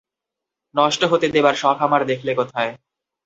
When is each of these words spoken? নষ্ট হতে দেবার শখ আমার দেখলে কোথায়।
নষ্ট 0.75 1.01
হতে 1.03 1.27
দেবার 1.29 1.55
শখ 1.55 1.77
আমার 1.81 2.01
দেখলে 2.05 2.31
কোথায়। 2.35 2.71